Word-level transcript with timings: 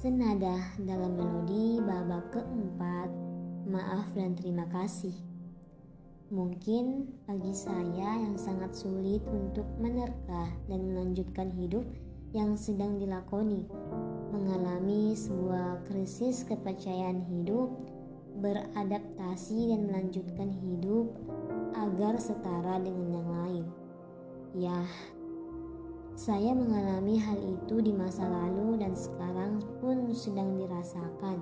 senada 0.00 0.56
dalam 0.80 1.12
melodi 1.12 1.76
babak 1.84 2.32
keempat, 2.32 3.12
maaf 3.68 4.08
dan 4.16 4.32
terima 4.32 4.64
kasih. 4.72 5.12
Mungkin 6.32 7.04
bagi 7.28 7.52
saya 7.52 8.16
yang 8.16 8.40
sangat 8.40 8.72
sulit 8.72 9.20
untuk 9.28 9.68
menerka 9.76 10.56
dan 10.72 10.88
melanjutkan 10.88 11.52
hidup 11.52 11.84
yang 12.32 12.56
sedang 12.56 12.96
dilakoni, 12.96 13.68
mengalami 14.32 15.12
sebuah 15.12 15.84
krisis 15.84 16.48
kepercayaan 16.48 17.20
hidup, 17.20 17.68
beradaptasi 18.40 19.68
dan 19.68 19.84
melanjutkan 19.84 20.48
hidup 20.48 21.12
agar 21.76 22.16
setara 22.16 22.80
dengan 22.80 23.20
yang 23.20 23.28
lain. 23.28 23.66
Ya, 24.56 24.80
saya 26.16 26.56
mengalami 26.56 27.20
hal 27.20 27.36
sedang 30.20 30.60
dirasakan. 30.60 31.40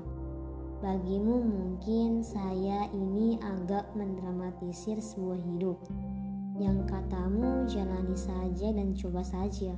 Bagimu 0.78 1.42
mungkin 1.42 2.22
saya 2.22 2.86
ini 2.94 3.34
agak 3.42 3.90
mendramatisir 3.98 5.02
sebuah 5.02 5.42
hidup. 5.42 5.82
Yang 6.62 6.86
katamu 6.86 7.66
jalani 7.66 8.14
saja 8.14 8.70
dan 8.70 8.94
coba 8.94 9.26
saja. 9.26 9.74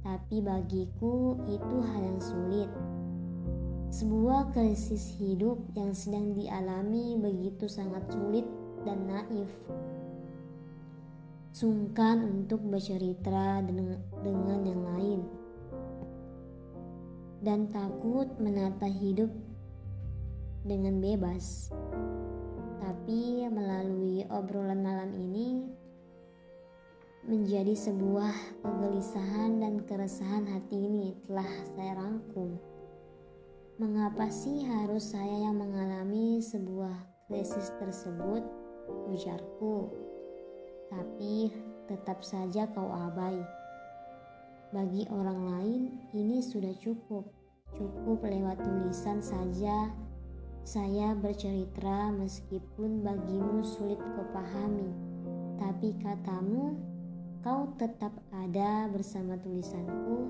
Tapi 0.00 0.40
bagiku 0.40 1.36
itu 1.44 1.76
hal 1.84 2.00
yang 2.00 2.20
sulit. 2.24 2.70
Sebuah 3.92 4.56
krisis 4.56 5.20
hidup 5.20 5.60
yang 5.76 5.92
sedang 5.92 6.32
dialami 6.32 7.20
begitu 7.20 7.68
sangat 7.68 8.08
sulit 8.08 8.48
dan 8.88 9.04
naif 9.04 9.52
sungkan 11.56 12.20
untuk 12.20 12.60
bercerita 12.68 13.64
dengan 14.20 14.60
yang 14.60 14.82
lain, 14.92 15.20
dan 17.46 17.70
takut 17.70 18.26
menata 18.42 18.90
hidup 18.90 19.30
dengan 20.66 20.98
bebas. 20.98 21.70
Tapi 22.82 23.46
melalui 23.46 24.26
obrolan 24.26 24.82
malam 24.82 25.14
ini 25.14 25.62
menjadi 27.22 27.78
sebuah 27.78 28.34
kegelisahan 28.66 29.62
dan 29.62 29.86
keresahan 29.86 30.50
hati 30.50 30.74
ini 30.74 31.14
telah 31.30 31.50
saya 31.78 32.02
rangkum. 32.02 32.58
Mengapa 33.78 34.26
sih 34.26 34.66
harus 34.66 35.14
saya 35.14 35.46
yang 35.46 35.54
mengalami 35.54 36.42
sebuah 36.42 37.30
krisis 37.30 37.70
tersebut? 37.78 38.42
Ujarku 39.06 40.06
tapi 40.90 41.50
tetap 41.90 42.22
saja 42.22 42.66
kau 42.70 42.90
abai. 42.90 43.38
Bagi 44.76 45.08
orang 45.08 45.40
lain, 45.56 45.82
ini 46.12 46.44
sudah 46.44 46.68
cukup. 46.76 47.32
Cukup 47.80 48.20
lewat 48.28 48.60
tulisan 48.60 49.24
saja 49.24 49.88
saya 50.68 51.16
bercerita 51.16 52.12
meskipun 52.12 53.00
bagimu 53.00 53.64
sulit 53.64 53.96
kepahami. 53.96 54.92
Tapi 55.56 55.96
katamu, 55.96 56.76
kau 57.40 57.72
tetap 57.80 58.12
ada 58.28 58.84
bersama 58.92 59.40
tulisanku. 59.40 60.28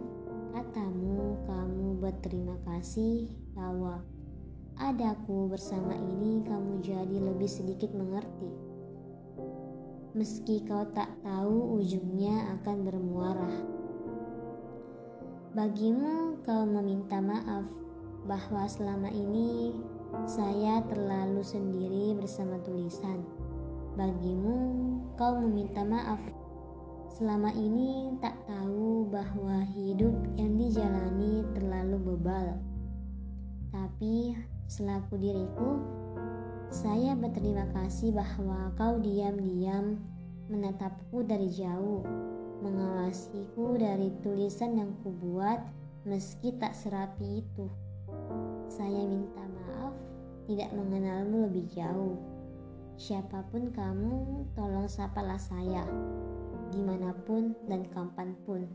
Katamu, 0.55 1.43
kamu 1.43 1.99
berterima 1.99 2.55
kasih 2.71 3.27
bahwa 3.51 3.99
adaku 4.79 5.51
bersama 5.51 5.99
ini 5.99 6.47
kamu 6.47 6.87
jadi 6.87 7.19
lebih 7.19 7.51
sedikit 7.51 7.91
mengerti 7.91 8.77
meski 10.17 10.65
kau 10.65 10.81
tak 10.97 11.13
tahu 11.21 11.77
ujungnya 11.77 12.57
akan 12.57 12.89
bermuara. 12.89 13.76
Bagimu, 15.57 16.37
kau 16.45 16.69
meminta 16.69 17.17
maaf 17.17 17.65
bahwa 18.29 18.69
selama 18.69 19.09
ini 19.09 19.73
saya 20.29 20.85
terlalu 20.85 21.41
sendiri 21.41 22.13
bersama 22.13 22.61
tulisan. 22.61 23.25
Bagimu, 23.97 24.53
kau 25.17 25.41
meminta 25.41 25.81
maaf 25.81 26.21
selama 27.09 27.57
ini 27.57 28.21
tak 28.21 28.37
tahu 28.45 29.09
bahwa 29.09 29.65
hidup 29.73 30.13
yang 30.37 30.61
dijalani 30.61 31.41
terlalu 31.57 32.05
bebal. 32.05 32.61
Tapi 33.73 34.37
selaku 34.69 35.17
diriku, 35.17 35.81
saya 36.69 37.17
berterima 37.17 37.65
kasih 37.73 38.13
bahwa 38.13 38.77
kau 38.77 39.01
diam-diam 39.01 40.05
menatapku 40.53 41.25
dari 41.25 41.49
jauh, 41.49 42.05
mengawasiku 43.17 43.81
dari 43.81 44.13
tulisan 44.21 44.77
yang 44.77 44.93
kubuat 45.01 45.65
meski 46.05 46.53
tak 46.61 46.77
serapi 46.77 47.41
itu. 47.41 47.65
Saya 48.69 49.09
minta 49.09 49.41
maaf 49.41 49.97
tidak 50.45 50.69
mengenalmu 50.77 51.49
lebih 51.49 51.65
jauh. 51.73 52.21
Siapa 53.01 53.41
pun 53.49 53.73
kamu, 53.73 54.45
tolong 54.53 54.85
sapalah 54.85 55.41
saya, 55.41 55.89
di 56.69 56.81
mana 56.85 57.17
pun 57.25 57.57
dan 57.65 57.89
kapan 57.89 58.37
pun. 58.45 58.69